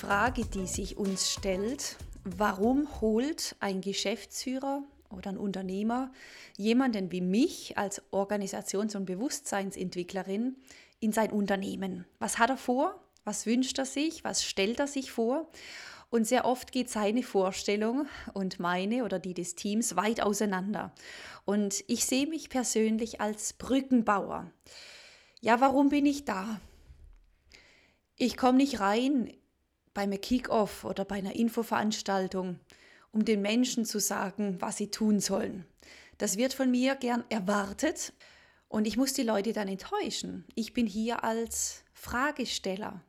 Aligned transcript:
Frage, 0.00 0.46
die 0.46 0.66
sich 0.66 0.96
uns 0.96 1.30
stellt, 1.30 1.98
warum 2.24 2.88
holt 3.02 3.54
ein 3.60 3.82
Geschäftsführer 3.82 4.82
oder 5.10 5.28
ein 5.28 5.36
Unternehmer 5.36 6.10
jemanden 6.56 7.12
wie 7.12 7.20
mich 7.20 7.76
als 7.76 8.00
Organisations- 8.10 8.96
und 8.96 9.04
Bewusstseinsentwicklerin 9.04 10.56
in 11.00 11.12
sein 11.12 11.30
Unternehmen? 11.30 12.06
Was 12.18 12.38
hat 12.38 12.48
er 12.48 12.56
vor? 12.56 12.98
Was 13.24 13.44
wünscht 13.44 13.78
er 13.78 13.84
sich? 13.84 14.24
Was 14.24 14.42
stellt 14.42 14.80
er 14.80 14.86
sich 14.86 15.12
vor? 15.12 15.50
Und 16.08 16.26
sehr 16.26 16.46
oft 16.46 16.72
geht 16.72 16.88
seine 16.88 17.22
Vorstellung 17.22 18.06
und 18.32 18.58
meine 18.58 19.04
oder 19.04 19.18
die 19.18 19.34
des 19.34 19.54
Teams 19.54 19.96
weit 19.96 20.22
auseinander. 20.22 20.94
Und 21.44 21.84
ich 21.88 22.06
sehe 22.06 22.26
mich 22.26 22.48
persönlich 22.48 23.20
als 23.20 23.52
Brückenbauer. 23.52 24.50
Ja, 25.42 25.60
warum 25.60 25.90
bin 25.90 26.06
ich 26.06 26.24
da? 26.24 26.58
Ich 28.16 28.38
komme 28.38 28.56
nicht 28.56 28.80
rein 28.80 29.30
bei 29.94 30.02
einem 30.02 30.20
Kick-off 30.20 30.84
oder 30.84 31.04
bei 31.04 31.16
einer 31.16 31.34
Infoveranstaltung, 31.34 32.58
um 33.12 33.24
den 33.24 33.42
Menschen 33.42 33.84
zu 33.84 33.98
sagen, 33.98 34.56
was 34.60 34.76
sie 34.76 34.90
tun 34.90 35.20
sollen. 35.20 35.64
Das 36.18 36.36
wird 36.36 36.54
von 36.54 36.70
mir 36.70 36.94
gern 36.96 37.24
erwartet 37.28 38.12
und 38.68 38.86
ich 38.86 38.96
muss 38.96 39.12
die 39.12 39.22
Leute 39.22 39.52
dann 39.52 39.68
enttäuschen. 39.68 40.44
Ich 40.54 40.72
bin 40.72 40.86
hier 40.86 41.24
als 41.24 41.82
Fragesteller. 41.92 43.00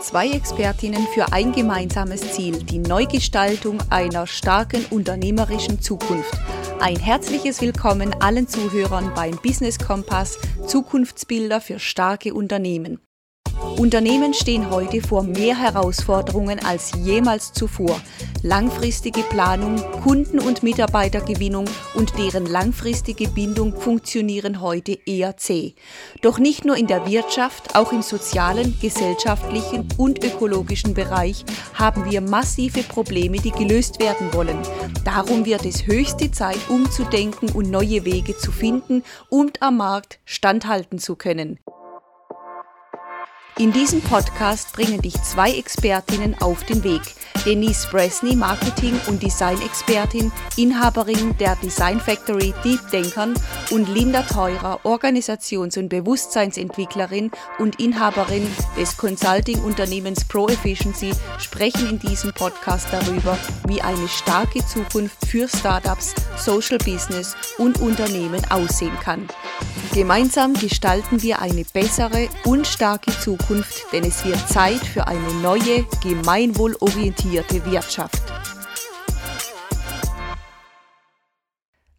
Zwei 0.00 0.30
Expertinnen 0.30 1.06
für 1.14 1.32
ein 1.32 1.52
gemeinsames 1.52 2.32
Ziel, 2.32 2.62
die 2.62 2.78
Neugestaltung 2.78 3.80
einer 3.90 4.26
starken 4.26 4.84
unternehmerischen 4.86 5.80
Zukunft. 5.80 6.34
Ein 6.80 6.96
herzliches 6.96 7.60
Willkommen 7.60 8.12
allen 8.20 8.48
Zuhörern 8.48 9.12
beim 9.14 9.36
Business 9.42 9.78
Kompass 9.78 10.38
Zukunftsbilder 10.66 11.60
für 11.60 11.78
starke 11.78 12.34
Unternehmen. 12.34 13.00
Unternehmen 13.78 14.34
stehen 14.34 14.70
heute 14.70 15.00
vor 15.00 15.22
mehr 15.22 15.58
Herausforderungen 15.58 16.64
als 16.64 16.92
jemals 16.96 17.52
zuvor. 17.52 18.00
Langfristige 18.42 19.22
Planung, 19.22 19.76
Kunden- 20.02 20.40
und 20.40 20.62
Mitarbeitergewinnung 20.62 21.64
und 21.94 22.16
deren 22.18 22.46
langfristige 22.46 23.28
Bindung 23.28 23.74
funktionieren 23.74 24.60
heute 24.60 24.98
eher 25.06 25.36
zäh. 25.36 25.74
Doch 26.22 26.38
nicht 26.38 26.64
nur 26.64 26.76
in 26.76 26.86
der 26.86 27.06
Wirtschaft, 27.06 27.74
auch 27.74 27.92
im 27.92 28.02
sozialen, 28.02 28.76
gesellschaftlichen 28.80 29.88
und 29.96 30.24
ökologischen 30.24 30.94
Bereich 30.94 31.44
haben 31.74 32.10
wir 32.10 32.20
massive 32.20 32.82
Probleme, 32.82 33.38
die 33.38 33.52
gelöst 33.52 34.00
werden 34.00 34.32
wollen. 34.32 34.58
Darum 35.04 35.44
wird 35.44 35.64
es 35.66 35.86
höchste 35.86 36.30
Zeit, 36.30 36.58
umzudenken 36.68 37.50
und 37.50 37.70
neue 37.70 38.04
Wege 38.04 38.36
zu 38.36 38.52
finden 38.52 39.02
und 39.28 39.62
am 39.62 39.78
Markt 39.78 40.18
standhalten 40.24 40.98
zu 40.98 41.16
können. 41.16 41.58
In 43.58 43.70
diesem 43.70 44.00
Podcast 44.00 44.72
bringen 44.72 45.02
dich 45.02 45.12
zwei 45.22 45.52
Expertinnen 45.52 46.40
auf 46.40 46.64
den 46.64 46.82
Weg. 46.84 47.02
Denise 47.44 47.88
Bresney, 47.90 48.36
Marketing- 48.36 49.00
und 49.08 49.20
Design-Expertin, 49.20 50.30
Inhaberin 50.56 51.36
der 51.38 51.56
Design 51.56 51.98
Factory 51.98 52.54
Deep 52.62 52.78
Denkern 52.92 53.34
und 53.70 53.88
Linda 53.88 54.22
Teurer, 54.22 54.78
Organisations- 54.84 55.76
und 55.76 55.88
Bewusstseinsentwicklerin 55.88 57.32
und 57.58 57.80
Inhaberin 57.80 58.46
des 58.78 58.96
Consulting-Unternehmens 58.96 60.24
Pro 60.24 60.46
Efficiency, 60.46 61.10
sprechen 61.38 61.90
in 61.90 61.98
diesem 61.98 62.32
Podcast 62.32 62.86
darüber, 62.92 63.36
wie 63.66 63.82
eine 63.82 64.06
starke 64.06 64.64
Zukunft 64.64 65.26
für 65.26 65.48
Startups, 65.48 66.14
Social 66.36 66.78
Business 66.78 67.34
und 67.58 67.80
Unternehmen 67.80 68.40
aussehen 68.50 68.96
kann. 69.02 69.26
Gemeinsam 69.92 70.54
gestalten 70.54 71.22
wir 71.22 71.42
eine 71.42 71.64
bessere 71.64 72.28
und 72.44 72.66
starke 72.66 73.10
Zukunft, 73.18 73.92
denn 73.92 74.04
es 74.04 74.24
wird 74.24 74.48
Zeit 74.48 74.80
für 74.86 75.06
eine 75.08 75.32
neue, 75.42 75.84
gemeinwohlorientierte 76.02 77.31
Wirtschaft. 77.32 78.22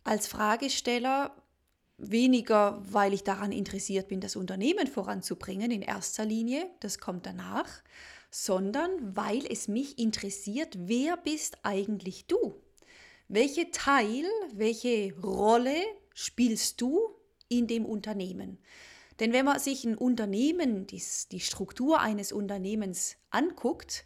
Als 0.03 0.27
Fragesteller 0.27 1.35
weniger, 1.97 2.79
weil 2.85 3.13
ich 3.13 3.23
daran 3.23 3.51
interessiert 3.51 4.09
bin, 4.09 4.21
das 4.21 4.35
Unternehmen 4.35 4.85
voranzubringen 4.85 5.71
in 5.71 5.81
erster 5.81 6.23
Linie, 6.23 6.69
das 6.81 6.99
kommt 6.99 7.25
danach, 7.25 7.67
sondern 8.29 9.15
weil 9.15 9.43
es 9.51 9.67
mich 9.67 9.97
interessiert, 9.97 10.75
wer 10.77 11.17
bist 11.17 11.57
eigentlich 11.63 12.27
du? 12.27 12.53
Welche 13.27 13.71
Teil, 13.71 14.25
welche 14.53 15.15
Rolle 15.19 15.81
spielst 16.13 16.79
du 16.79 17.09
in 17.49 17.65
dem 17.65 17.87
Unternehmen. 17.87 18.59
Denn 19.19 19.33
wenn 19.33 19.45
man 19.45 19.57
sich 19.57 19.83
ein 19.83 19.97
Unternehmen, 19.97 20.85
die, 20.85 21.01
die 21.31 21.39
Struktur 21.39 22.01
eines 22.01 22.31
Unternehmens 22.31 23.15
anguckt, 23.31 24.05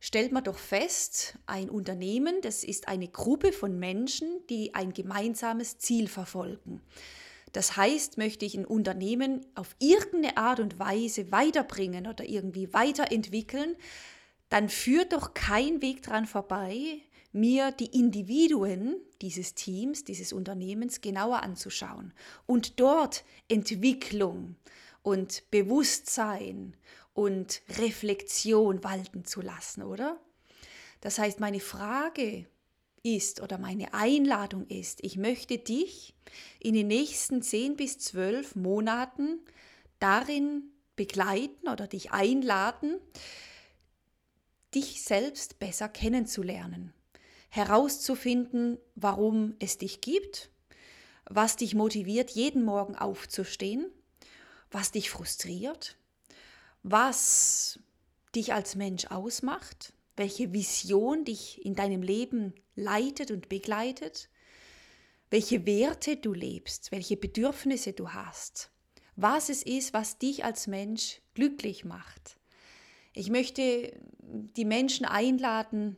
stellt 0.00 0.32
man 0.32 0.44
doch 0.44 0.58
fest, 0.58 1.38
ein 1.46 1.70
Unternehmen, 1.70 2.40
das 2.42 2.64
ist 2.64 2.88
eine 2.88 3.08
Gruppe 3.08 3.52
von 3.52 3.78
Menschen, 3.78 4.28
die 4.48 4.74
ein 4.74 4.92
gemeinsames 4.92 5.78
Ziel 5.78 6.08
verfolgen. 6.08 6.80
Das 7.52 7.76
heißt, 7.76 8.18
möchte 8.18 8.44
ich 8.44 8.54
ein 8.54 8.66
Unternehmen 8.66 9.46
auf 9.54 9.74
irgendeine 9.78 10.36
Art 10.36 10.60
und 10.60 10.78
Weise 10.78 11.32
weiterbringen 11.32 12.06
oder 12.06 12.28
irgendwie 12.28 12.72
weiterentwickeln, 12.74 13.76
dann 14.48 14.68
führt 14.68 15.12
doch 15.12 15.34
kein 15.34 15.80
Weg 15.82 16.02
dran 16.02 16.26
vorbei, 16.26 17.00
mir 17.32 17.70
die 17.72 17.98
Individuen 17.98 18.96
dieses 19.20 19.54
Teams, 19.54 20.04
dieses 20.04 20.32
Unternehmens 20.32 21.00
genauer 21.00 21.42
anzuschauen 21.42 22.12
und 22.46 22.80
dort 22.80 23.24
Entwicklung 23.48 24.56
und 25.02 25.50
Bewusstsein 25.50 26.76
und 27.16 27.62
Reflexion 27.78 28.84
walten 28.84 29.24
zu 29.24 29.40
lassen, 29.40 29.82
oder? 29.82 30.20
Das 31.00 31.18
heißt, 31.18 31.40
meine 31.40 31.60
Frage 31.60 32.46
ist 33.02 33.40
oder 33.40 33.58
meine 33.58 33.94
Einladung 33.94 34.66
ist, 34.66 35.02
ich 35.02 35.16
möchte 35.16 35.58
dich 35.58 36.14
in 36.58 36.74
den 36.74 36.88
nächsten 36.88 37.42
zehn 37.42 37.76
bis 37.76 37.98
zwölf 37.98 38.56
Monaten 38.56 39.40
darin 39.98 40.64
begleiten 40.96 41.68
oder 41.68 41.86
dich 41.86 42.12
einladen, 42.12 42.98
dich 44.74 45.02
selbst 45.02 45.58
besser 45.58 45.88
kennenzulernen 45.88 46.92
herauszufinden, 47.56 48.78
warum 48.94 49.54
es 49.58 49.78
dich 49.78 50.02
gibt, 50.02 50.50
was 51.24 51.56
dich 51.56 51.74
motiviert, 51.74 52.30
jeden 52.30 52.62
Morgen 52.64 52.94
aufzustehen, 52.96 53.90
was 54.70 54.92
dich 54.92 55.08
frustriert, 55.08 55.96
was 56.88 57.80
dich 58.36 58.52
als 58.52 58.76
Mensch 58.76 59.06
ausmacht, 59.06 59.92
welche 60.14 60.52
Vision 60.52 61.24
dich 61.24 61.64
in 61.64 61.74
deinem 61.74 62.00
Leben 62.00 62.54
leitet 62.76 63.32
und 63.32 63.48
begleitet, 63.48 64.30
welche 65.28 65.66
Werte 65.66 66.16
du 66.16 66.32
lebst, 66.32 66.92
welche 66.92 67.16
Bedürfnisse 67.16 67.92
du 67.92 68.10
hast, 68.10 68.70
was 69.16 69.48
es 69.48 69.64
ist, 69.64 69.94
was 69.94 70.18
dich 70.18 70.44
als 70.44 70.68
Mensch 70.68 71.20
glücklich 71.34 71.84
macht. 71.84 72.38
Ich 73.14 73.30
möchte 73.30 74.00
die 74.20 74.64
Menschen 74.64 75.06
einladen, 75.06 75.96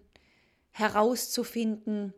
herauszufinden, 0.70 2.14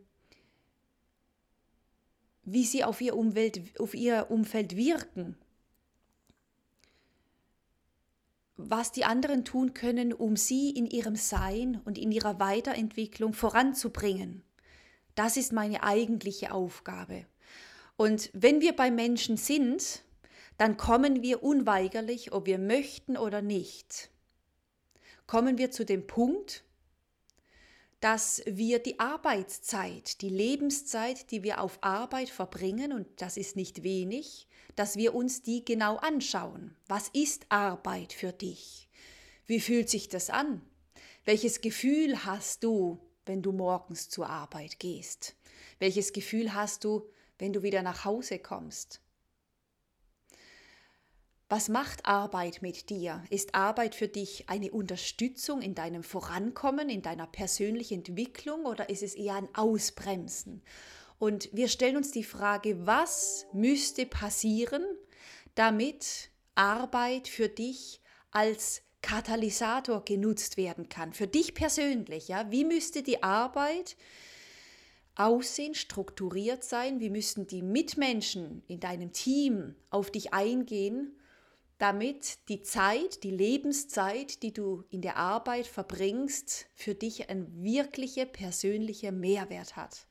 wie 2.43 2.63
sie 2.63 2.85
auf 2.85 3.01
ihr, 3.01 3.17
Umwelt, 3.17 3.77
auf 3.81 3.93
ihr 3.93 4.27
Umfeld 4.29 4.77
wirken, 4.77 5.37
was 8.69 8.91
die 8.91 9.05
anderen 9.05 9.45
tun 9.45 9.73
können, 9.73 10.13
um 10.13 10.35
sie 10.35 10.69
in 10.69 10.85
ihrem 10.85 11.15
Sein 11.15 11.81
und 11.85 11.97
in 11.97 12.11
ihrer 12.11 12.39
Weiterentwicklung 12.39 13.33
voranzubringen. 13.33 14.43
Das 15.15 15.37
ist 15.37 15.51
meine 15.51 15.83
eigentliche 15.83 16.53
Aufgabe. 16.53 17.25
Und 17.97 18.29
wenn 18.33 18.61
wir 18.61 18.75
bei 18.75 18.91
Menschen 18.91 19.37
sind, 19.37 20.03
dann 20.57 20.77
kommen 20.77 21.21
wir 21.21 21.43
unweigerlich, 21.43 22.33
ob 22.33 22.45
wir 22.45 22.59
möchten 22.59 23.17
oder 23.17 23.41
nicht, 23.41 24.09
kommen 25.27 25.57
wir 25.57 25.71
zu 25.71 25.85
dem 25.85 26.07
Punkt, 26.07 26.63
dass 27.99 28.41
wir 28.45 28.79
die 28.79 28.99
Arbeitszeit, 28.99 30.21
die 30.21 30.29
Lebenszeit, 30.29 31.31
die 31.31 31.43
wir 31.43 31.61
auf 31.61 31.77
Arbeit 31.81 32.29
verbringen, 32.29 32.93
und 32.93 33.07
das 33.17 33.37
ist 33.37 33.55
nicht 33.55 33.83
wenig, 33.83 34.47
dass 34.75 34.95
wir 34.95 35.13
uns 35.15 35.41
die 35.41 35.63
genau 35.63 35.97
anschauen. 35.97 36.75
Was 36.87 37.09
ist 37.09 37.45
Arbeit 37.49 38.13
für 38.13 38.31
dich? 38.31 38.89
Wie 39.45 39.59
fühlt 39.59 39.89
sich 39.89 40.09
das 40.09 40.29
an? 40.29 40.61
Welches 41.25 41.61
Gefühl 41.61 42.25
hast 42.25 42.63
du, 42.63 42.99
wenn 43.25 43.41
du 43.41 43.51
morgens 43.51 44.09
zur 44.09 44.29
Arbeit 44.29 44.79
gehst? 44.79 45.35
Welches 45.79 46.13
Gefühl 46.13 46.53
hast 46.53 46.83
du, 46.83 47.09
wenn 47.37 47.53
du 47.53 47.63
wieder 47.63 47.81
nach 47.81 48.05
Hause 48.05 48.39
kommst? 48.39 49.01
Was 51.51 51.67
macht 51.67 52.05
Arbeit 52.05 52.61
mit 52.61 52.89
dir? 52.89 53.25
Ist 53.29 53.55
Arbeit 53.55 53.93
für 53.93 54.07
dich 54.07 54.47
eine 54.47 54.71
Unterstützung 54.71 55.61
in 55.61 55.75
deinem 55.75 56.01
Vorankommen, 56.01 56.87
in 56.89 57.01
deiner 57.01 57.27
persönlichen 57.27 57.95
Entwicklung 57.95 58.65
oder 58.65 58.89
ist 58.89 59.03
es 59.03 59.15
eher 59.15 59.35
ein 59.35 59.53
Ausbremsen? 59.53 60.61
Und 61.21 61.49
wir 61.53 61.67
stellen 61.67 61.97
uns 61.97 62.09
die 62.09 62.23
Frage, 62.23 62.87
was 62.87 63.45
müsste 63.53 64.07
passieren, 64.07 64.83
damit 65.53 66.31
Arbeit 66.55 67.27
für 67.27 67.47
dich 67.47 68.01
als 68.31 68.81
Katalysator 69.03 70.03
genutzt 70.03 70.57
werden 70.57 70.89
kann. 70.89 71.13
Für 71.13 71.27
dich 71.27 71.53
persönlich, 71.53 72.29
ja, 72.29 72.49
wie 72.49 72.65
müsste 72.65 73.03
die 73.03 73.21
Arbeit 73.21 73.97
aussehen, 75.13 75.75
strukturiert 75.75 76.63
sein, 76.63 76.99
wie 76.99 77.11
müssten 77.11 77.45
die 77.45 77.61
Mitmenschen 77.61 78.63
in 78.67 78.79
deinem 78.79 79.11
Team 79.11 79.75
auf 79.91 80.09
dich 80.09 80.33
eingehen, 80.33 81.15
damit 81.77 82.49
die 82.49 82.63
Zeit, 82.63 83.23
die 83.23 83.29
Lebenszeit, 83.29 84.41
die 84.41 84.53
du 84.53 84.85
in 84.89 85.03
der 85.03 85.17
Arbeit 85.17 85.67
verbringst, 85.67 86.65
für 86.73 86.95
dich 86.95 87.29
ein 87.29 87.61
wirklicher 87.61 88.25
persönlicher 88.25 89.11
Mehrwert 89.11 89.75
hat. 89.75 90.07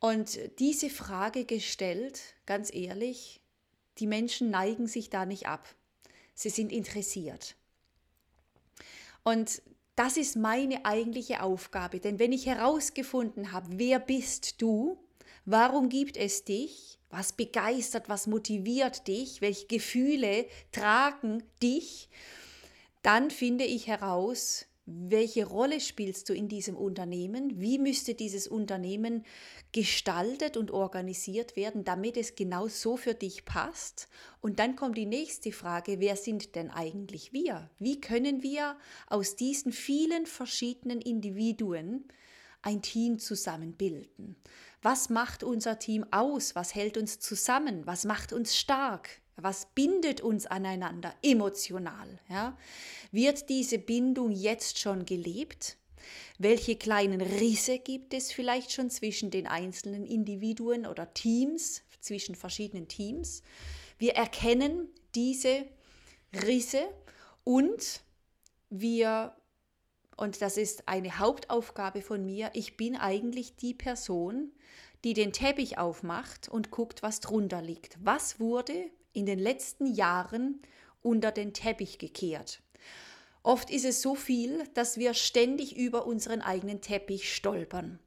Und 0.00 0.38
diese 0.58 0.90
Frage 0.90 1.44
gestellt, 1.44 2.20
ganz 2.46 2.72
ehrlich, 2.72 3.40
die 3.98 4.06
Menschen 4.06 4.50
neigen 4.50 4.86
sich 4.86 5.10
da 5.10 5.24
nicht 5.24 5.46
ab. 5.46 5.74
Sie 6.34 6.50
sind 6.50 6.72
interessiert. 6.72 7.56
Und 9.22 9.62
das 9.96 10.16
ist 10.16 10.36
meine 10.36 10.84
eigentliche 10.84 11.42
Aufgabe. 11.42 12.00
Denn 12.00 12.18
wenn 12.18 12.32
ich 12.32 12.46
herausgefunden 12.46 13.52
habe, 13.52 13.78
wer 13.78 14.00
bist 14.00 14.60
du, 14.60 14.98
warum 15.44 15.88
gibt 15.88 16.16
es 16.16 16.44
dich, 16.44 16.98
was 17.10 17.32
begeistert, 17.32 18.08
was 18.08 18.26
motiviert 18.26 19.06
dich, 19.06 19.40
welche 19.40 19.66
Gefühle 19.66 20.46
tragen 20.72 21.44
dich, 21.62 22.08
dann 23.02 23.30
finde 23.30 23.64
ich 23.64 23.86
heraus, 23.86 24.66
welche 24.86 25.46
Rolle 25.46 25.80
spielst 25.80 26.28
du 26.28 26.34
in 26.34 26.48
diesem 26.48 26.76
Unternehmen? 26.76 27.58
Wie 27.58 27.78
müsste 27.78 28.14
dieses 28.14 28.46
Unternehmen 28.46 29.24
gestaltet 29.72 30.58
und 30.58 30.70
organisiert 30.70 31.56
werden, 31.56 31.84
damit 31.84 32.18
es 32.18 32.34
genau 32.34 32.68
so 32.68 32.98
für 32.98 33.14
dich 33.14 33.46
passt? 33.46 34.08
Und 34.42 34.58
dann 34.58 34.76
kommt 34.76 34.98
die 34.98 35.06
nächste 35.06 35.52
Frage, 35.52 36.00
wer 36.00 36.16
sind 36.16 36.54
denn 36.54 36.70
eigentlich 36.70 37.32
wir? 37.32 37.70
Wie 37.78 37.98
können 38.00 38.42
wir 38.42 38.76
aus 39.06 39.36
diesen 39.36 39.72
vielen 39.72 40.26
verschiedenen 40.26 41.00
Individuen 41.00 42.04
ein 42.60 42.82
Team 42.82 43.18
zusammenbilden? 43.18 44.36
Was 44.82 45.08
macht 45.08 45.42
unser 45.44 45.78
Team 45.78 46.04
aus? 46.10 46.54
Was 46.54 46.74
hält 46.74 46.98
uns 46.98 47.20
zusammen? 47.20 47.86
Was 47.86 48.04
macht 48.04 48.34
uns 48.34 48.54
stark? 48.54 49.22
Was 49.36 49.66
bindet 49.74 50.20
uns 50.20 50.46
aneinander 50.46 51.14
emotional? 51.22 52.20
Ja? 52.28 52.56
Wird 53.10 53.48
diese 53.48 53.78
Bindung 53.78 54.30
jetzt 54.30 54.78
schon 54.78 55.04
gelebt? 55.04 55.76
Welche 56.38 56.76
kleinen 56.76 57.20
Risse 57.20 57.78
gibt 57.78 58.14
es 58.14 58.32
vielleicht 58.32 58.72
schon 58.72 58.90
zwischen 58.90 59.30
den 59.30 59.46
einzelnen 59.46 60.06
Individuen 60.06 60.86
oder 60.86 61.12
Teams, 61.14 61.82
zwischen 62.00 62.34
verschiedenen 62.34 62.88
Teams? 62.88 63.42
Wir 63.98 64.14
erkennen 64.14 64.88
diese 65.14 65.66
Risse 66.32 66.86
und 67.44 68.02
wir, 68.70 69.34
und 70.16 70.42
das 70.42 70.56
ist 70.56 70.88
eine 70.88 71.18
Hauptaufgabe 71.18 72.02
von 72.02 72.24
mir, 72.24 72.50
ich 72.54 72.76
bin 72.76 72.96
eigentlich 72.96 73.56
die 73.56 73.74
Person, 73.74 74.52
die 75.04 75.14
den 75.14 75.32
Teppich 75.32 75.78
aufmacht 75.78 76.48
und 76.48 76.70
guckt, 76.70 77.02
was 77.02 77.20
drunter 77.20 77.62
liegt. 77.62 77.96
Was 78.02 78.40
wurde 78.40 78.90
in 79.14 79.26
den 79.26 79.38
letzten 79.38 79.86
Jahren 79.86 80.60
unter 81.02 81.32
den 81.32 81.52
Teppich 81.52 81.98
gekehrt. 81.98 82.60
Oft 83.42 83.70
ist 83.70 83.84
es 83.84 84.00
so 84.00 84.14
viel, 84.14 84.64
dass 84.74 84.96
wir 84.98 85.14
ständig 85.14 85.76
über 85.76 86.06
unseren 86.06 86.40
eigenen 86.40 86.80
Teppich 86.80 87.34
stolpern. 87.34 87.98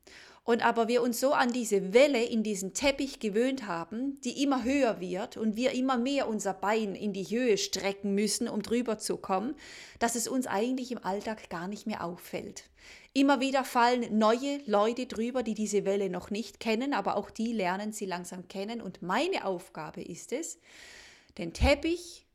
Und 0.44 0.66
aber 0.66 0.88
wir 0.88 1.02
uns 1.02 1.20
so 1.20 1.34
an 1.34 1.52
diese 1.52 1.94
Welle 1.94 2.24
in 2.24 2.42
diesen 2.42 2.74
Teppich 2.74 3.20
gewöhnt 3.20 3.68
haben, 3.68 4.22
die 4.22 4.42
immer 4.42 4.64
höher 4.64 5.02
wird 5.02 5.36
und 5.36 5.58
wir 5.58 5.74
immer 5.74 5.98
mehr 5.98 6.30
unser 6.30 6.54
Bein 6.54 6.96
in 6.96 7.12
die 7.12 7.26
Höhe 7.26 7.58
strecken 7.58 8.16
müssen, 8.16 8.48
um 8.48 8.62
drüber 8.62 8.98
zu 8.98 9.18
kommen, 9.18 9.56
dass 10.00 10.16
es 10.16 10.28
uns 10.28 10.48
eigentlich 10.48 10.94
im 10.94 11.04
Alltag 11.04 11.50
gar 11.50 11.68
nicht 11.68 11.86
mehr 11.86 12.02
auffällt. 12.02 12.64
Immer 13.18 13.40
wieder 13.40 13.64
fallen 13.64 14.20
neue 14.20 14.60
Leute 14.68 15.08
drüber, 15.08 15.42
die 15.42 15.56
diese 15.56 15.86
Welle 15.86 16.08
noch 16.08 16.30
nicht 16.30 16.60
kennen, 16.60 16.94
aber 16.94 17.18
auch 17.18 17.32
die 17.32 17.52
lernen 17.52 17.92
sie 17.92 18.06
langsam 18.06 18.48
kennen. 18.48 18.80
Und 18.80 19.02
meine 19.02 19.46
Aufgabe 19.46 20.04
ist 20.04 20.32
es, 20.32 20.60
den 21.40 21.52
Teppich 21.52 22.28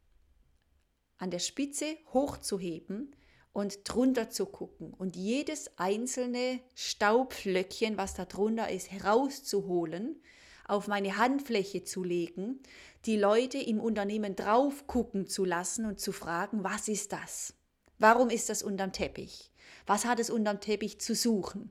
an 1.19 1.31
der 1.31 1.38
Spitze 1.38 1.96
hochzuheben 2.12 3.14
und 3.52 3.79
drunter 3.84 4.29
zu 4.29 4.44
gucken 4.44 4.93
und 4.93 5.14
jedes 5.14 5.79
einzelne 5.79 6.58
Staubflöckchen, 6.75 7.96
was 7.96 8.14
da 8.14 8.25
drunter 8.25 8.69
ist, 8.69 8.90
herauszuholen, 8.90 10.20
auf 10.67 10.88
meine 10.88 11.17
Handfläche 11.17 11.84
zu 11.84 12.02
legen, 12.02 12.61
die 13.06 13.17
Leute 13.17 13.58
im 13.58 13.79
Unternehmen 13.79 14.34
drauf 14.34 14.88
gucken 14.88 15.29
zu 15.29 15.44
lassen 15.44 15.87
und 15.87 16.00
zu 16.00 16.11
fragen, 16.11 16.64
was 16.64 16.88
ist 16.88 17.12
das? 17.12 17.55
Warum 18.00 18.31
ist 18.31 18.49
das 18.49 18.64
unterm 18.64 18.93
Teppich? 18.93 19.51
Was 19.87 20.05
hat 20.05 20.20
es 20.20 20.31
unterm 20.31 20.61
Teppich 20.61 21.00
zu 21.00 21.14
suchen? 21.14 21.70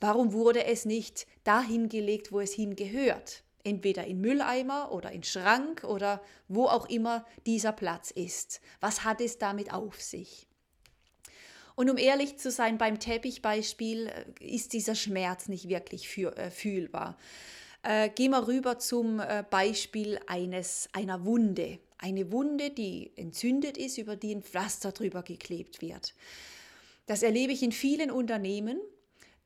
Warum 0.00 0.32
wurde 0.32 0.64
es 0.64 0.84
nicht 0.84 1.26
dahin 1.44 1.88
gelegt, 1.88 2.32
wo 2.32 2.40
es 2.40 2.52
hingehört? 2.52 3.42
entweder 3.64 4.06
in 4.06 4.20
Mülleimer 4.20 4.92
oder 4.92 5.12
in 5.12 5.22
Schrank 5.22 5.84
oder 5.84 6.22
wo 6.48 6.66
auch 6.66 6.88
immer 6.88 7.26
dieser 7.46 7.72
Platz 7.72 8.10
ist. 8.10 8.60
Was 8.80 9.04
hat 9.04 9.20
es 9.20 9.38
damit 9.38 9.72
auf 9.72 10.00
sich? 10.00 10.46
Und 11.74 11.90
um 11.90 11.96
ehrlich 11.96 12.38
zu 12.38 12.50
sein, 12.50 12.76
beim 12.76 12.98
Teppichbeispiel 12.98 14.08
äh, 14.08 14.24
ist 14.44 14.72
dieser 14.72 14.96
Schmerz 14.96 15.48
nicht 15.48 15.68
wirklich 15.68 16.08
für, 16.08 16.36
äh, 16.36 16.50
fühlbar. 16.50 17.16
Äh, 17.84 18.08
gehen 18.10 18.32
wir 18.32 18.48
rüber 18.48 18.80
zum 18.80 19.20
äh, 19.20 19.44
Beispiel 19.48 20.18
eines, 20.26 20.88
einer 20.92 21.24
Wunde. 21.24 21.78
Eine 21.98 22.32
Wunde, 22.32 22.70
die 22.70 23.12
entzündet 23.14 23.76
ist, 23.76 23.96
über 23.96 24.16
die 24.16 24.34
ein 24.34 24.42
Pflaster 24.42 24.90
drüber 24.90 25.22
geklebt 25.22 25.80
wird. 25.80 26.14
Das 27.08 27.22
erlebe 27.22 27.54
ich 27.54 27.62
in 27.62 27.72
vielen 27.72 28.10
Unternehmen, 28.10 28.78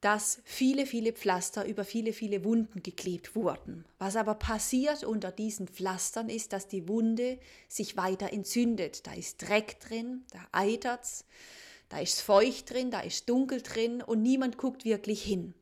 dass 0.00 0.40
viele, 0.44 0.84
viele 0.84 1.12
Pflaster 1.12 1.64
über 1.64 1.84
viele, 1.84 2.12
viele 2.12 2.44
Wunden 2.44 2.82
geklebt 2.82 3.36
wurden. 3.36 3.84
Was 4.00 4.16
aber 4.16 4.34
passiert 4.34 5.04
unter 5.04 5.30
diesen 5.30 5.68
Pflastern 5.68 6.28
ist, 6.28 6.52
dass 6.52 6.66
die 6.66 6.88
Wunde 6.88 7.38
sich 7.68 7.96
weiter 7.96 8.32
entzündet. 8.32 9.06
Da 9.06 9.12
ist 9.12 9.48
Dreck 9.48 9.78
drin, 9.78 10.24
da 10.32 10.40
eitert's, 10.50 11.24
da 11.88 12.00
ist 12.00 12.20
feucht 12.20 12.72
drin, 12.72 12.90
da 12.90 12.98
ist 12.98 13.28
dunkel 13.28 13.62
drin 13.62 14.02
und 14.02 14.22
niemand 14.22 14.58
guckt 14.58 14.84
wirklich 14.84 15.22
hin. 15.22 15.54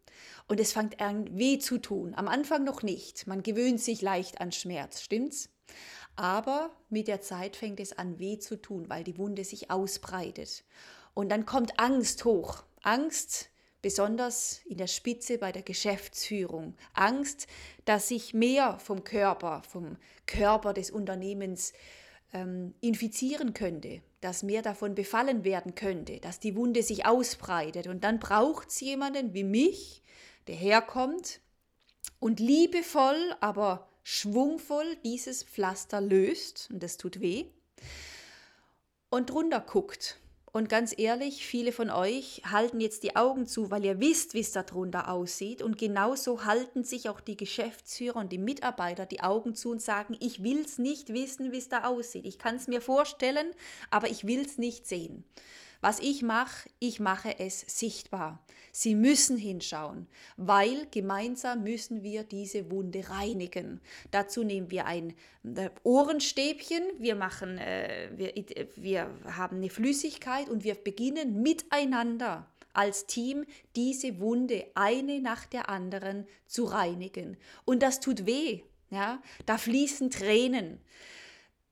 Und 0.49 0.59
es 0.59 0.73
fängt 0.73 1.03
an 1.03 1.37
weh 1.37 1.59
zu 1.59 1.77
tun. 1.77 2.15
Am 2.15 2.29
Anfang 2.29 2.65
noch 2.65 2.83
nicht. 2.83 3.27
Man 3.27 3.43
gewöhnt 3.43 3.79
sich 3.79 4.01
leicht 4.01 4.41
an 4.41 4.53
Schmerz, 4.53 5.03
stimmt's? 5.03 5.51
Aber 6.17 6.71
mit 6.89 7.09
der 7.09 7.21
Zeit 7.21 7.57
fängt 7.57 7.79
es 7.79 7.93
an 7.93 8.19
weh 8.19 8.39
zu 8.39 8.57
tun, 8.57 8.89
weil 8.89 9.05
die 9.05 9.19
Wunde 9.19 9.45
sich 9.45 9.71
ausbreitet. 9.71 10.65
Und 11.15 11.31
dann 11.31 11.47
kommt 11.47 11.79
Angst 11.79 12.25
hoch. 12.25 12.65
Angst, 12.83 13.51
besonders 13.83 14.61
in 14.67 14.79
der 14.79 14.87
Spitze 14.87 15.39
bei 15.39 15.53
der 15.53 15.63
Geschäftsführung. 15.63 16.75
Angst, 16.93 17.47
dass 17.85 18.09
sich 18.09 18.35
mehr 18.35 18.79
vom 18.79 19.05
Körper, 19.05 19.63
vom 19.69 19.97
Körper 20.27 20.73
des 20.73 20.91
Unternehmens 20.91 21.73
ähm, 22.33 22.75
infizieren 22.81 23.55
könnte, 23.55 24.03
dass 24.21 24.43
mehr 24.43 24.63
davon 24.63 24.95
befallen 24.95 25.45
werden 25.45 25.75
könnte, 25.75 26.21
dass 26.21 26.41
die 26.41 26.57
Wunde 26.57 26.83
sich 26.83 27.07
ausbreitet. 27.07 27.87
Und 27.87 28.05
dann 28.05 28.21
braucht 28.21 28.69
es 28.69 28.81
jemanden 28.81 29.35
wie 29.35 29.45
mich, 29.45 30.03
der 30.47 30.57
herkommt 30.57 31.41
und 32.19 32.41
liebevoll, 32.41 33.35
aber 33.41 33.89
schwungvoll 34.03 34.97
dieses 35.05 35.43
Pflaster 35.43 36.01
löst, 36.01 36.69
und 36.73 36.83
das 36.83 36.97
tut 36.97 37.21
weh, 37.21 37.47
und 39.09 39.31
drunter 39.31 39.61
guckt 39.61 40.19
und 40.53 40.69
ganz 40.69 40.93
ehrlich, 40.97 41.47
viele 41.47 41.71
von 41.71 41.91
euch 41.91 42.43
halten 42.51 42.81
jetzt 42.81 43.05
die 43.05 43.15
Augen 43.15 43.47
zu, 43.47 43.71
weil 43.71 43.85
ihr 43.85 44.01
wisst, 44.01 44.35
wie 44.35 44.41
es 44.41 44.51
darunter 44.51 45.09
aussieht. 45.09 45.63
Und 45.63 45.79
genauso 45.79 46.45
halten 46.45 46.83
sich 46.83 47.09
auch 47.09 47.21
die 47.21 47.37
Geschäftsführer 47.37 48.17
und 48.17 48.33
die 48.33 48.39
Mitarbeiter 48.39 49.07
die 49.07 49.21
Augen 49.21 49.55
zu 49.55 49.71
und 49.71 49.81
sagen, 49.81 50.17
ich 50.19 50.43
will 50.43 50.61
es 50.61 50.79
nicht 50.79 51.13
wissen, 51.13 51.53
wie 51.53 51.59
es 51.59 51.69
da 51.69 51.85
aussieht. 51.85 52.27
Ich 52.27 52.39
kann 52.39 52.57
es 52.57 52.67
mir 52.67 52.81
vorstellen, 52.81 53.47
aber 53.91 54.11
ich 54.11 54.27
will 54.27 54.41
es 54.41 54.59
nicht 54.59 54.89
sehen. 54.89 55.23
Was 55.81 56.01
ich 56.01 56.23
mache, 56.23 56.69
ich 56.81 56.99
mache 56.99 57.39
es 57.39 57.61
sichtbar. 57.61 58.45
Sie 58.73 58.95
müssen 58.95 59.37
hinschauen, 59.37 60.07
weil 60.37 60.87
gemeinsam 60.91 61.63
müssen 61.63 62.03
wir 62.03 62.25
diese 62.25 62.71
Wunde 62.71 63.09
reinigen. 63.11 63.81
Dazu 64.11 64.45
nehmen 64.45 64.71
wir 64.71 64.87
ein 64.87 65.15
äh, 65.45 65.71
Ohrenstäbchen, 65.83 66.83
wir, 66.99 67.15
machen, 67.15 67.59
äh, 67.59 68.09
wir, 68.17 68.33
wir 68.77 69.11
haben 69.25 69.57
eine 69.57 69.71
Flüssigkeit 69.71 70.49
und 70.49 70.65
wir 70.65 70.75
beginnen 70.75 71.43
miteinander 71.43 72.47
als 72.73 73.07
Team 73.07 73.45
diese 73.77 74.21
Wunde 74.21 74.67
eine 74.75 75.21
nach 75.21 75.47
der 75.47 75.69
anderen 75.69 76.27
zu 76.47 76.65
reinigen. 76.65 77.37
Und 77.65 77.83
das 77.83 78.01
tut 78.01 78.27
weh. 78.27 78.61
Ja? 78.91 79.23
Da 79.47 79.59
fließen 79.59 80.11
Tränen 80.11 80.79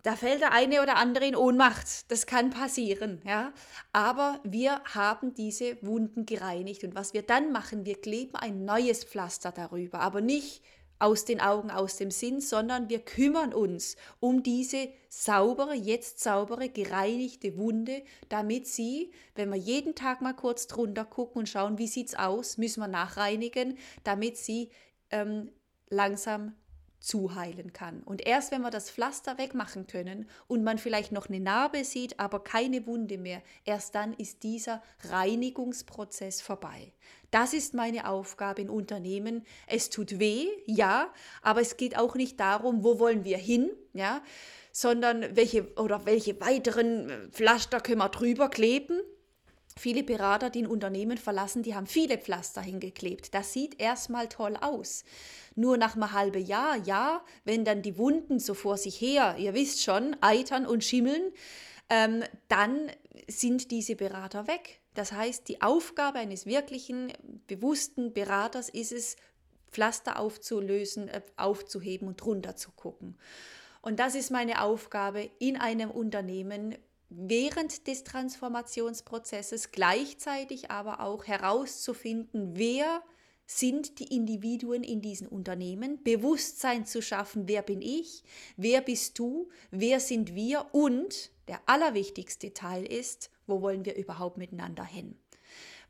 da 0.03 0.15
fällt 0.15 0.41
der 0.41 0.53
eine 0.53 0.83
oder 0.83 0.97
andere 0.97 1.27
in 1.27 1.37
Ohnmacht. 1.37 2.11
Das 2.11 2.27
kann 2.27 2.51
passieren, 2.51 3.21
ja. 3.25 3.53
Aber 3.93 4.41
wir 4.45 4.81
haben 4.85 5.35
diese 5.35 5.77
Wunden 5.83 6.25
gereinigt 6.25 6.85
und 6.85 6.95
was 6.95 7.15
wir 7.15 7.23
dann 7.23 7.53
machen, 7.53 7.85
wir 7.85 8.01
kleben 8.01 8.37
ein 8.37 8.65
neues 8.65 9.05
Pflaster 9.05 9.53
darüber, 9.53 10.01
aber 10.01 10.21
nicht 10.21 10.63
aus 11.01 11.25
den 11.25 11.41
Augen, 11.41 11.71
aus 11.71 11.97
dem 11.97 12.11
Sinn, 12.11 12.41
sondern 12.41 12.89
wir 12.89 13.01
kümmern 13.01 13.55
uns 13.55 13.97
um 14.21 14.43
diese 14.43 14.89
saubere, 15.09 15.75
jetzt 15.75 16.21
saubere, 16.21 16.69
gereinigte 16.69 17.57
Wunde, 17.57 18.03
damit 18.29 18.67
sie, 18.67 19.13
wenn 19.35 19.51
wir 19.51 19.57
jeden 19.57 19.95
Tag 19.95 20.21
mal 20.21 20.33
kurz 20.33 20.67
drunter 20.67 21.05
gucken 21.05 21.41
und 21.41 21.49
schauen, 21.49 21.79
wie 21.79 21.87
sieht 21.87 22.09
es 22.09 22.15
aus, 22.17 22.59
müssen 22.59 22.81
wir 22.81 22.89
nachreinigen, 22.89 23.79
damit 24.03 24.37
sie 24.37 24.71
ähm, 25.11 25.51
langsam 25.89 26.55
zuheilen 27.01 27.73
kann. 27.73 28.03
Und 28.03 28.27
erst 28.27 28.51
wenn 28.51 28.63
wir 28.63 28.71
das 28.71 28.91
Pflaster 28.91 29.39
wegmachen 29.39 29.87
können 29.87 30.29
und 30.47 30.65
man 30.65 30.79
vielleicht 30.79 31.13
noch 31.13 31.29
eine 31.29 31.41
Narbe 31.41 31.85
sieht, 31.85 32.19
aber 32.19 32.43
keine 32.43 32.87
Wunde 32.87 33.19
mehr, 33.19 33.43
erst 33.65 33.95
dann 33.95 34.15
ist 34.15 34.43
dieser 34.43 34.83
Reinigungsprozess 35.09 36.41
vorbei. 36.41 36.93
Das 37.31 37.53
ist 37.53 37.75
meine 37.75 38.09
Aufgabe 38.09 38.63
in 38.63 38.71
Unternehmen. 38.71 39.45
Es 39.67 39.91
tut 39.91 40.19
weh, 40.19 40.47
ja, 40.67 41.13
aber 41.43 41.61
es 41.61 41.77
geht 41.77 41.97
auch 41.97 42.15
nicht 42.15 42.41
darum, 42.41 42.83
wo 42.85 42.99
wollen 42.99 43.25
wir 43.25 43.39
hin, 43.39 43.71
ja, 43.93 44.23
sondern 44.73 45.37
welche 45.37 45.75
oder 45.77 46.07
welche 46.07 46.41
weiteren 46.41 47.31
Pflaster 47.33 47.81
können 47.81 47.99
wir 47.99 48.09
drüber 48.09 48.49
kleben, 48.49 49.01
Viele 49.79 50.03
Berater, 50.03 50.51
die 50.51 50.63
ein 50.63 50.67
Unternehmen 50.67 51.19
verlassen, 51.19 51.63
die 51.63 51.75
haben 51.75 51.87
viele 51.87 52.19
Pflaster 52.19 52.61
hingeklebt. 52.61 53.35
Das 53.35 53.53
sieht 53.53 53.81
erstmal 53.81 54.29
toll 54.29 54.57
aus. 54.61 55.05
Nur 55.55 55.77
nach 55.77 55.95
einem 55.95 56.13
halben 56.13 56.45
Jahr, 56.45 56.77
ja, 56.77 57.25
wenn 57.45 57.65
dann 57.65 57.83
die 57.83 57.97
Wunden 57.97 58.39
so 58.39 58.55
vor 58.55 58.77
sich 58.77 59.01
her, 59.01 59.37
ihr 59.39 59.55
wisst 59.55 59.83
schon, 59.83 60.17
eitern 60.21 60.67
und 60.67 60.85
schimmeln, 60.85 61.33
ähm, 61.91 62.23
dann 62.49 62.91
sind 63.29 63.71
diese 63.71 63.97
Berater 63.97 64.47
weg. 64.47 64.81
Das 64.95 65.13
heißt, 65.13 65.49
die 65.49 65.63
Aufgabe 65.63 66.19
eines 66.19 66.45
wirklichen, 66.45 67.13
bewussten 67.47 68.13
Beraters 68.13 68.69
ist 68.69 68.93
es, 68.93 69.17
Pflaster 69.71 70.19
aufzulösen, 70.19 71.09
äh, 71.09 71.21
aufzuheben 71.37 72.09
und 72.09 72.21
drunter 72.21 72.57
zu 72.57 72.73
gucken. 72.73 73.19
Und 73.81 74.01
das 74.01 74.15
ist 74.15 74.31
meine 74.31 74.63
Aufgabe 74.63 75.31
in 75.39 75.57
einem 75.57 75.91
Unternehmen 75.91 76.75
während 77.09 77.87
des 77.87 78.05
Transformationsprozesses, 78.05 79.73
gleichzeitig 79.73 80.71
aber 80.71 81.01
auch 81.01 81.27
herauszufinden, 81.27 82.57
wer 82.57 83.03
sind 83.47 83.99
die 83.99 84.15
Individuen 84.15 84.85
in 84.85 85.01
diesen 85.01 85.27
Unternehmen, 85.27 86.03
Bewusstsein 86.05 86.85
zu 86.85 87.01
schaffen, 87.01 87.49
wer 87.49 87.63
bin 87.63 87.81
ich, 87.81 88.23
wer 88.57 88.83
bist 88.83 89.19
du, 89.19 89.49
wer 89.71 90.01
sind 90.01 90.35
wir 90.35 90.67
und 90.73 91.31
der 91.49 91.61
allerwichtigste 91.65 92.53
Teil 92.53 92.85
ist, 92.85 93.31
wo 93.47 93.63
wollen 93.63 93.87
wir 93.87 93.97
überhaupt 93.97 94.37
miteinander 94.37 94.85
hin. 94.85 95.17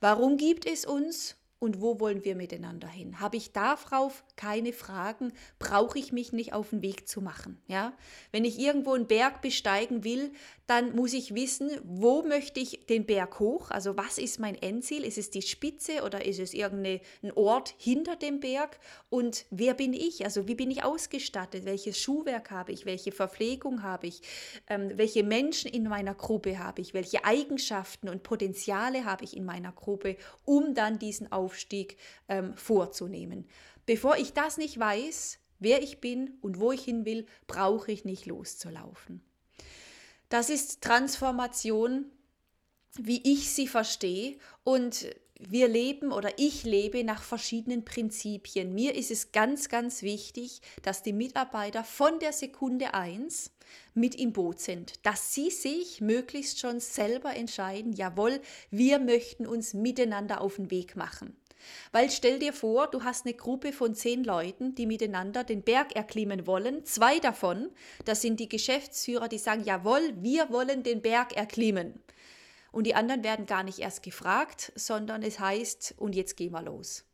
Warum 0.01 0.37
gibt 0.37 0.67
es 0.67 0.87
uns 0.87 1.37
und 1.59 1.81
wo 1.81 1.99
wollen 1.99 2.25
wir 2.25 2.37
miteinander 2.37 2.87
hin? 2.87 3.19
Habe 3.19 3.37
ich 3.37 3.53
darauf 3.53 4.25
keine 4.37 4.73
Fragen? 4.73 5.33
Brauche 5.59 5.99
ich 5.99 6.13
mich 6.13 6.33
nicht 6.33 6.53
auf 6.53 6.71
den 6.71 6.83
Weg 6.83 7.09
zu 7.09 7.21
machen? 7.21 7.61
Ja? 7.67 7.93
Wenn 8.31 8.45
ich 8.45 8.61
irgendwo 8.61 8.93
einen 8.93 9.09
Berg 9.09 9.43
besteigen 9.43 10.05
will, 10.05 10.33
dann 10.69 10.95
muss 10.95 11.15
ich 11.15 11.35
wissen, 11.35 11.71
wo 11.83 12.23
möchte 12.23 12.61
ich 12.61 12.85
den 12.91 13.07
Berg 13.07 13.41
hoch? 13.41 13.71
Also 13.71 13.97
was 13.97 14.19
ist 14.19 14.39
mein 14.39 14.55
Endziel? 14.55 15.03
Ist 15.03 15.17
es 15.17 15.31
die 15.31 15.41
Spitze 15.41 16.03
oder 16.05 16.27
ist 16.27 16.39
es 16.39 16.53
irgendein 16.53 17.01
Ort 17.35 17.75
hinter 17.79 18.17
dem 18.17 18.39
Berg? 18.39 18.79
Und 19.09 19.47
wer 19.51 19.73
bin 19.73 19.95
ich? 19.95 20.27
Also 20.27 20.47
wie 20.47 20.55
bin 20.55 20.71
ich 20.71 20.85
ausgestattet? 20.85 21.65
Welches 21.65 21.99
Schuhwerk 21.99 22.51
habe 22.51 22.73
ich? 22.73 22.85
Welche 22.85 23.13
Verpflegung 23.13 23.83
habe 23.83 24.09
ich? 24.09 24.21
Ähm, 24.67 24.93
welche 24.97 25.25
Menschen 25.25 25.71
in 25.71 25.85
meiner 25.85 26.15
Gruppe 26.15 26.59
habe 26.59 26.83
ich? 26.83 26.93
Welche 26.93 27.25
Eigenschaften 27.25 28.11
und 28.11 28.23
Potenziale 28.23 29.07
habe 29.07 29.25
ich 29.25 29.35
in 29.35 29.47
meiner 29.47 29.73
Gruppe, 29.73 30.19
um 30.45 30.75
dann 30.75 30.99
diesen 30.99 31.33
Aufstieg 31.33 31.97
ähm, 32.29 32.55
vorzunehmen? 32.59 33.49
Bevor 33.87 34.19
ich 34.19 34.35
das 34.35 34.59
nicht 34.59 34.79
weiß, 34.79 35.39
wer 35.61 35.83
ich 35.83 36.03
bin 36.03 36.37
und 36.43 36.61
wo 36.61 36.73
ich 36.73 36.85
hin 36.85 37.07
will, 37.07 37.25
brauche 37.47 37.91
ich 37.91 38.05
nicht 38.05 38.27
loszulaufen. 38.27 39.23
Das 40.29 40.51
ist 40.51 40.83
Transformation, 40.83 42.11
wie 42.99 43.21
ich 43.25 43.51
sie 43.51 43.67
verstehe. 43.67 44.39
Und 44.65 45.07
wir 45.39 45.69
leben 45.69 46.13
oder 46.13 46.33
ich 46.37 46.65
lebe 46.65 47.05
nach 47.05 47.23
verschiedenen 47.23 47.85
Prinzipien. 47.85 48.75
Mir 48.75 48.95
ist 48.95 49.11
es 49.11 49.31
ganz, 49.31 49.69
ganz 49.69 50.03
wichtig, 50.03 50.61
dass 50.83 51.03
die 51.03 51.13
Mitarbeiter 51.13 51.85
von 51.85 52.19
der 52.19 52.33
Sekunde 52.33 52.93
1 52.93 53.53
mit 53.95 54.17
im 54.17 54.33
Boot 54.33 54.61
sind, 54.61 54.95
dass 55.07 55.35
sie 55.35 55.51
sich 55.51 56.01
möglichst 56.01 56.59
schon 56.59 56.81
selber 56.81 57.37
entscheiden, 57.37 57.93
jawohl, 57.93 58.41
wir 58.71 58.99
möchten 58.99 59.47
uns 59.47 59.75
miteinander 59.75 60.41
auf 60.41 60.57
den 60.57 60.71
Weg 60.71 60.97
machen. 60.97 61.37
Weil 61.93 62.11
stell 62.11 62.39
dir 62.39 62.53
vor, 62.53 62.87
du 62.87 63.05
hast 63.05 63.27
eine 63.27 63.35
Gruppe 63.35 63.73
von 63.73 63.95
zehn 63.95 64.25
Leuten, 64.25 64.75
die 64.75 64.87
miteinander 64.87 65.45
den 65.45 65.63
Berg 65.63 65.97
erklimmen 65.97 66.47
wollen. 66.47 66.85
Zwei 66.85 67.19
davon, 67.19 67.71
das 68.05 68.23
sind 68.23 68.41
die 68.41 68.49
Geschäftsführer, 68.49 69.29
die 69.29 69.39
sagen, 69.39 69.65
jawohl, 69.65 70.15
wir 70.21 70.51
wollen 70.51 70.83
den 70.83 71.03
Berg 71.03 71.37
erklimmen. 71.37 72.03
Und 72.71 72.85
die 72.85 72.95
anderen 72.95 73.25
werden 73.25 73.47
gar 73.47 73.63
nicht 73.63 73.79
erst 73.79 74.03
gefragt, 74.03 74.73
sondern 74.77 75.23
es 75.23 75.41
heißt, 75.41 75.95
und 75.97 76.15
jetzt 76.15 76.37
gehen 76.37 76.53
wir 76.53 76.63
los. 76.63 77.08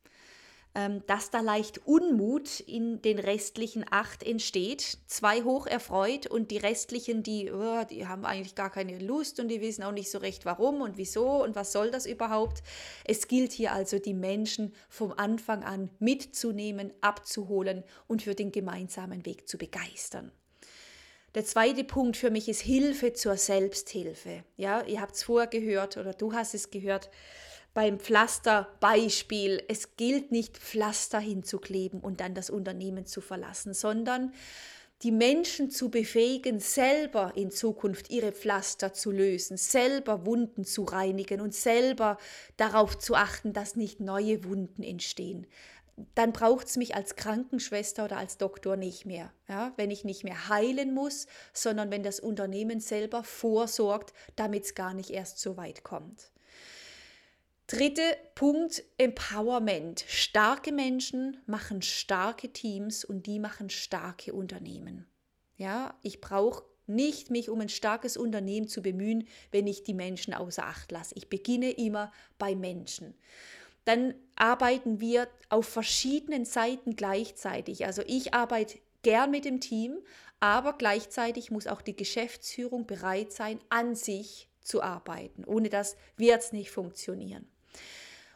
Ähm, 0.77 1.05
dass 1.07 1.31
da 1.31 1.41
leicht 1.41 1.87
Unmut 1.87 2.59
in 2.59 3.01
den 3.01 3.21
restlichen 3.21 3.85
acht 3.89 4.25
entsteht. 4.25 4.99
Zwei 5.07 5.43
hoch 5.43 5.69
erfreut 5.69 6.27
und 6.27 6.51
die 6.51 6.57
restlichen, 6.57 7.23
die, 7.23 7.53
oh, 7.53 7.85
die 7.89 8.09
haben 8.09 8.25
eigentlich 8.25 8.57
gar 8.57 8.71
keine 8.71 8.99
Lust 8.99 9.39
und 9.39 9.47
die 9.47 9.61
wissen 9.61 9.85
auch 9.85 9.93
nicht 9.93 10.11
so 10.11 10.19
recht 10.19 10.45
warum 10.45 10.81
und 10.81 10.97
wieso 10.97 11.45
und 11.45 11.55
was 11.55 11.71
soll 11.71 11.93
das 11.93 12.07
überhaupt. 12.07 12.65
Es 13.05 13.29
gilt 13.29 13.53
hier 13.53 13.73
also, 13.73 14.01
die 14.01 14.15
Menschen 14.15 14.75
vom 14.89 15.13
Anfang 15.13 15.63
an 15.63 15.91
mitzunehmen, 16.01 16.93
abzuholen 17.01 17.85
und 18.09 18.23
für 18.23 18.35
den 18.35 18.51
gemeinsamen 18.51 19.25
Weg 19.27 19.49
zu 19.49 19.59
begeistern. 19.59 20.33
Der 21.37 21.45
zweite 21.45 21.85
Punkt 21.85 22.17
für 22.17 22.31
mich 22.31 22.49
ist 22.49 22.63
Hilfe 22.63 23.13
zur 23.13 23.37
Selbsthilfe. 23.37 24.43
Ja, 24.57 24.83
ihr 24.83 25.01
habt 25.01 25.15
es 25.15 25.23
vorher 25.23 25.49
gehört 25.49 25.97
oder 25.97 26.15
du 26.15 26.33
hast 26.33 26.55
es 26.55 26.71
gehört 26.71 27.11
beim 27.75 27.99
Pflasterbeispiel, 27.99 29.63
es 29.69 29.97
gilt 29.97 30.31
nicht, 30.31 30.57
Pflaster 30.57 31.19
hinzukleben 31.19 32.01
und 32.01 32.21
dann 32.21 32.35
das 32.35 32.49
Unternehmen 32.49 33.05
zu 33.05 33.21
verlassen, 33.21 33.75
sondern 33.75 34.33
die 35.03 35.11
Menschen 35.11 35.71
zu 35.71 35.91
befähigen, 35.91 36.61
selber 36.61 37.33
in 37.35 37.51
Zukunft 37.51 38.11
ihre 38.11 38.33
Pflaster 38.33 38.95
zu 38.95 39.11
lösen, 39.11 39.57
selber 39.57 40.25
Wunden 40.25 40.65
zu 40.65 40.85
reinigen 40.85 41.41
und 41.41 41.53
selber 41.53 42.17
darauf 42.57 42.97
zu 42.97 43.15
achten, 43.15 43.53
dass 43.53 43.77
nicht 43.77 44.01
neue 44.01 44.45
Wunden 44.45 44.83
entstehen. 44.83 45.47
Dann 46.15 46.33
braucht 46.33 46.69
es 46.69 46.77
mich 46.77 46.95
als 46.95 47.17
Krankenschwester 47.17 48.05
oder 48.07 48.17
als 48.17 48.39
Doktor 48.39 48.77
nicht 48.77 49.05
mehr. 49.05 49.33
Ja? 49.49 49.73
Wenn 49.77 49.91
ich 49.91 50.05
nicht 50.05 50.25
mehr 50.25 50.49
heilen 50.49 50.95
muss, 50.95 51.27
sondern 51.53 51.91
wenn 51.91 52.03
das 52.03 52.19
Unternehmen 52.19 52.81
selber 52.81 53.23
vorsorgt, 53.25 54.13
damit 54.37 54.65
es 54.65 54.75
gar 54.75 54.95
nicht 54.95 55.11
erst 55.11 55.39
so 55.39 55.57
weit 55.57 55.85
kommt. 55.85 56.33
Dritter 57.67 58.15
Punkt, 58.35 58.85
Empowerment. 58.99 60.05
Starke 60.07 60.71
Menschen 60.71 61.39
machen 61.47 61.81
starke 61.81 62.53
Teams 62.53 63.07
und 63.07 63.25
die 63.25 63.39
machen 63.39 63.71
starke 63.71 64.35
Unternehmen. 64.35 65.07
Ja, 65.57 65.99
ich 66.03 66.21
brauche 66.21 66.63
nicht 66.87 67.31
mich 67.31 67.49
um 67.49 67.63
ein 67.63 67.71
starkes 67.71 68.19
Unternehmen 68.19 68.69
zu 68.69 68.83
bemühen, 68.83 69.27
wenn 69.51 69.67
ich 69.67 69.83
die 69.83 69.95
Menschen 69.95 70.35
außer 70.35 70.67
Acht 70.67 70.93
lasse. 70.93 71.15
Ich 71.17 71.31
beginne 71.31 71.71
immer 71.71 72.13
bei 72.39 72.55
Menschen. 72.55 73.15
Dann 73.87 74.15
arbeiten 74.37 75.01
wir 75.01 75.27
auf 75.49 75.67
verschiedenen 75.67 76.45
Seiten 76.45 76.97
gleichzeitig. 76.97 77.87
Also 77.87 78.03
ich 78.07 78.35
arbeite 78.35 78.79
gern 79.03 79.31
mit 79.31 79.47
dem 79.47 79.61
Team, 79.61 79.97
aber 80.39 80.75
gleichzeitig 80.75 81.51
muss 81.51 81.67
auch 81.67 81.81
die 81.81 81.97
Geschäftsführung 81.97 82.87
bereit 82.87 83.33
sein, 83.33 83.59
an 83.71 83.95
sich 83.95 84.51
zu 84.61 84.83
arbeiten. 84.83 85.47
Ohne 85.47 85.71
das 85.71 85.97
wird 86.19 86.43
es 86.43 86.53
nicht 86.53 86.71
funktionieren. 86.71 87.49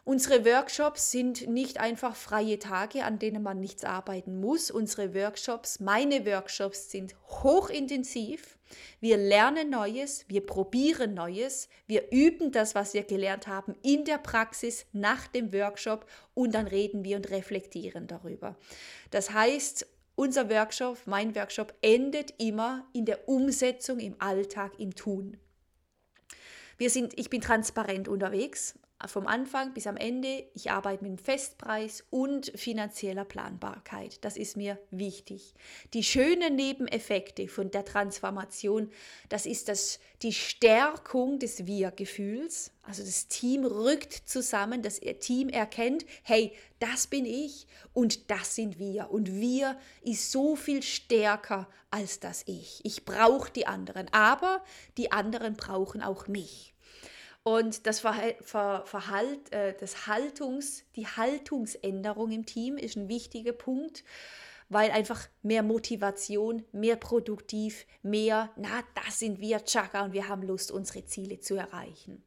Unsere 0.09 0.47
Workshops 0.47 1.11
sind 1.11 1.49
nicht 1.49 1.81
einfach 1.81 2.17
freie 2.17 2.59
Tage, 2.59 3.05
an 3.05 3.19
denen 3.19 3.43
man 3.43 3.61
nichts 3.61 3.85
arbeiten 3.85 4.41
muss. 4.41 4.71
Unsere 4.71 5.15
Workshops, 5.15 5.81
meine 5.81 6.25
Workshops 6.25 6.91
sind 6.91 7.15
hochintensiv. 7.29 8.57
Wir 9.01 9.19
lernen 9.19 9.69
Neues, 9.69 10.25
wir 10.27 10.47
probieren 10.47 11.13
Neues, 11.13 11.69
wir 11.87 12.11
üben 12.11 12.53
das, 12.53 12.75
was 12.75 12.95
wir 12.95 13.03
gelernt 13.03 13.49
haben, 13.49 13.75
in 13.83 14.07
der 14.07 14.17
Praxis 14.17 14.87
nach 14.95 15.27
dem 15.27 15.53
Workshop 15.53 16.07
und 16.33 16.55
dann 16.55 16.69
reden 16.69 17.05
wir 17.05 17.19
und 17.19 17.29
reflektieren 17.29 18.07
darüber. 18.07 18.57
Das 19.11 19.33
heißt, 19.35 19.87
unser 20.15 20.49
Workshop, 20.49 20.97
mein 21.05 21.35
Workshop 21.35 21.75
endet 21.83 22.33
immer 22.39 22.89
in 22.95 23.05
der 23.05 23.29
Umsetzung 23.29 23.99
im 23.99 24.17
Alltag, 24.21 24.73
im 24.79 24.95
Tun. 24.95 25.37
Wir 26.79 26.89
sind, 26.89 27.13
ich 27.19 27.29
bin 27.29 27.43
transparent 27.43 28.09
unterwegs. 28.09 28.75
Vom 29.07 29.27
Anfang 29.27 29.73
bis 29.75 29.87
am 29.87 29.97
Ende. 29.97 30.47
Ich 30.55 30.71
arbeite 30.71 31.05
mit 31.05 31.13
dem 31.13 31.25
Festpreis 31.25 32.05
und 32.11 32.51
finanzieller 32.57 33.25
Planbarkeit. 33.25 34.25
Das 34.25 34.37
ist 34.37 34.57
mir 34.57 34.79
wichtig. 34.91 35.55
Die 35.95 36.03
schönen 36.03 36.57
Nebeneffekte 36.57 37.47
von 37.49 37.71
der 37.71 37.85
Transformation, 37.85 38.91
das 39.29 39.47
ist 39.47 39.69
das, 39.69 40.01
die 40.23 40.33
Stärkung 40.33 41.39
des 41.39 41.67
Wir-Gefühls. 41.67 42.73
Also 42.83 43.05
das 43.05 43.29
Team 43.29 43.65
rückt 43.65 44.13
zusammen, 44.13 44.83
das 44.83 45.01
Team 45.21 45.49
erkennt, 45.49 46.05
hey, 46.23 46.53
das 46.81 47.07
bin 47.07 47.25
ich 47.25 47.67
und 47.93 48.31
das 48.31 48.55
sind 48.57 48.79
wir. 48.79 49.11
Und 49.11 49.33
wir 49.33 49.79
ist 50.03 50.33
so 50.33 50.57
viel 50.57 50.83
stärker 50.83 51.69
als 51.91 52.19
das 52.19 52.43
Ich. 52.47 52.81
Ich 52.85 53.05
brauche 53.05 53.51
die 53.53 53.67
anderen, 53.67 54.09
aber 54.13 54.65
die 54.97 55.13
anderen 55.13 55.55
brauchen 55.55 56.03
auch 56.03 56.27
mich. 56.27 56.75
Und 57.49 57.87
das, 57.87 58.01
Verhalt, 58.01 59.53
äh, 59.55 59.75
das 59.81 60.07
Haltungs, 60.07 60.85
die 60.97 61.07
Haltungsänderung 61.07 62.31
im 62.31 62.45
Team 62.45 62.77
ist 62.77 62.95
ein 62.95 63.09
wichtiger 63.09 63.55
Punkt, 63.55 64.05
weil 64.69 64.91
einfach 64.91 65.27
mehr 65.41 65.63
Motivation, 65.63 66.63
mehr 66.73 66.97
produktiv, 66.97 67.87
mehr, 68.03 68.51
na, 68.57 68.83
das 69.03 69.21
sind 69.21 69.41
wir, 69.41 69.65
Chaka, 69.65 70.05
und 70.05 70.13
wir 70.13 70.29
haben 70.29 70.43
Lust, 70.43 70.71
unsere 70.71 71.07
Ziele 71.07 71.41
zu 71.41 71.55
erreichen. 71.55 72.23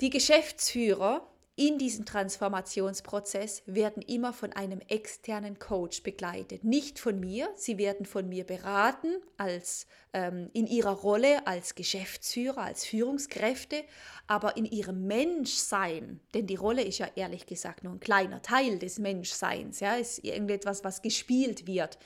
Die 0.00 0.08
Geschäftsführer 0.08 1.30
in 1.56 1.78
diesem 1.78 2.04
Transformationsprozess 2.04 3.62
werden 3.66 4.02
immer 4.02 4.32
von 4.32 4.52
einem 4.52 4.80
externen 4.88 5.60
Coach 5.60 6.02
begleitet. 6.02 6.64
Nicht 6.64 6.98
von 6.98 7.20
mir, 7.20 7.48
sie 7.54 7.78
werden 7.78 8.06
von 8.06 8.28
mir 8.28 8.42
beraten 8.42 9.20
als, 9.36 9.86
ähm, 10.12 10.50
in 10.52 10.66
ihrer 10.66 10.90
Rolle 10.90 11.46
als 11.46 11.76
Geschäftsführer, 11.76 12.62
als 12.62 12.84
Führungskräfte, 12.84 13.84
aber 14.26 14.56
in 14.56 14.64
ihrem 14.64 15.06
Menschsein, 15.06 16.18
denn 16.34 16.48
die 16.48 16.56
Rolle 16.56 16.82
ist 16.82 16.98
ja 16.98 17.08
ehrlich 17.14 17.46
gesagt 17.46 17.84
nur 17.84 17.92
ein 17.92 18.00
kleiner 18.00 18.42
Teil 18.42 18.80
des 18.80 18.98
Menschseins, 18.98 19.78
ja, 19.78 19.94
ist 19.94 20.24
irgendetwas, 20.24 20.82
was 20.82 21.02
gespielt 21.02 21.68
wird. 21.68 21.98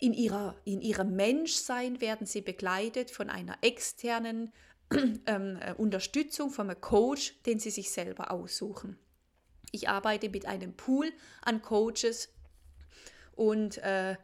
In, 0.00 0.14
ihrer, 0.14 0.56
in 0.64 0.80
ihrem 0.80 1.14
Menschsein 1.14 2.00
werden 2.00 2.26
sie 2.26 2.40
begleitet 2.40 3.12
von 3.12 3.30
einer 3.30 3.56
externen 3.60 4.50
ähm, 5.26 5.58
äh, 5.60 5.74
Unterstützung 5.74 6.50
von 6.50 6.70
einem 6.70 6.80
Coach, 6.80 7.40
den 7.46 7.58
sie 7.58 7.70
sich 7.70 7.90
selber 7.90 8.30
aussuchen. 8.30 8.98
Ich 9.72 9.88
arbeite 9.88 10.28
mit 10.28 10.46
einem 10.46 10.74
Pool 10.74 11.12
an 11.42 11.62
Coaches 11.62 12.28
und 13.36 13.78
äh, 13.78 14.16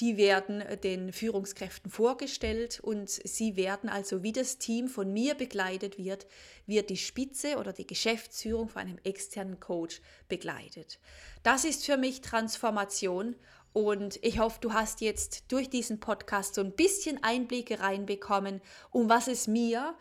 die 0.00 0.18
werden 0.18 0.62
den 0.82 1.12
Führungskräften 1.12 1.90
vorgestellt 1.90 2.80
und 2.80 3.08
sie 3.08 3.56
werden 3.56 3.88
also, 3.88 4.22
wie 4.22 4.32
das 4.32 4.58
Team 4.58 4.88
von 4.88 5.10
mir 5.10 5.34
begleitet 5.34 5.96
wird, 5.96 6.26
wird 6.66 6.90
die 6.90 6.98
Spitze 6.98 7.56
oder 7.56 7.72
die 7.72 7.86
Geschäftsführung 7.86 8.68
von 8.68 8.82
einem 8.82 8.98
externen 9.04 9.58
Coach 9.58 10.02
begleitet. 10.28 10.98
Das 11.42 11.64
ist 11.64 11.86
für 11.86 11.96
mich 11.96 12.20
Transformation 12.20 13.36
und 13.76 14.18
ich 14.22 14.38
hoffe, 14.38 14.56
du 14.62 14.72
hast 14.72 15.02
jetzt 15.02 15.52
durch 15.52 15.68
diesen 15.68 16.00
Podcast 16.00 16.54
so 16.54 16.62
ein 16.62 16.72
bisschen 16.72 17.22
Einblicke 17.22 17.78
reinbekommen, 17.78 18.62
um 18.90 19.10
was 19.10 19.28
es 19.28 19.48
mir 19.48 19.94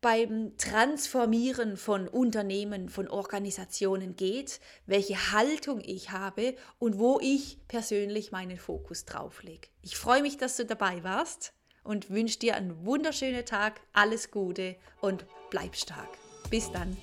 beim 0.00 0.56
Transformieren 0.58 1.76
von 1.76 2.08
Unternehmen, 2.08 2.88
von 2.88 3.06
Organisationen 3.06 4.16
geht, 4.16 4.58
welche 4.84 5.30
Haltung 5.30 5.80
ich 5.80 6.10
habe 6.10 6.56
und 6.80 6.98
wo 6.98 7.20
ich 7.22 7.60
persönlich 7.68 8.32
meinen 8.32 8.56
Fokus 8.56 9.04
drauf 9.04 9.44
lege. 9.44 9.68
Ich 9.82 9.96
freue 9.96 10.22
mich, 10.22 10.36
dass 10.36 10.56
du 10.56 10.66
dabei 10.66 11.04
warst 11.04 11.52
und 11.84 12.10
wünsche 12.10 12.40
dir 12.40 12.56
einen 12.56 12.84
wunderschönen 12.84 13.46
Tag, 13.46 13.80
alles 13.92 14.32
Gute 14.32 14.74
und 15.00 15.24
bleib 15.50 15.76
stark. 15.76 16.18
Bis 16.50 16.72
dann. 16.72 16.96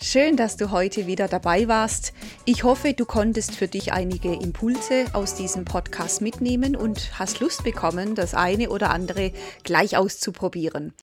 Schön, 0.00 0.36
dass 0.36 0.56
du 0.56 0.70
heute 0.70 1.08
wieder 1.08 1.26
dabei 1.26 1.66
warst. 1.66 2.12
Ich 2.44 2.62
hoffe, 2.62 2.94
du 2.94 3.04
konntest 3.04 3.56
für 3.56 3.66
dich 3.66 3.92
einige 3.92 4.32
Impulse 4.32 5.06
aus 5.12 5.34
diesem 5.34 5.64
Podcast 5.64 6.22
mitnehmen 6.22 6.76
und 6.76 7.18
hast 7.18 7.40
Lust 7.40 7.64
bekommen, 7.64 8.14
das 8.14 8.32
eine 8.32 8.70
oder 8.70 8.90
andere 8.90 9.32
gleich 9.64 9.96
auszuprobieren. 9.96 10.94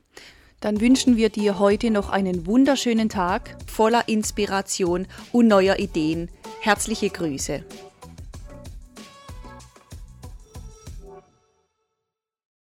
dann 0.60 0.80
wünschen 0.80 1.16
wir 1.16 1.28
dir 1.28 1.58
heute 1.58 1.90
noch 1.90 2.10
einen 2.10 2.46
wunderschönen 2.46 3.08
Tag 3.08 3.56
voller 3.66 4.08
Inspiration 4.08 5.06
und 5.32 5.48
neuer 5.48 5.78
Ideen. 5.78 6.28
Herzliche 6.60 7.10
Grüße. 7.10 7.64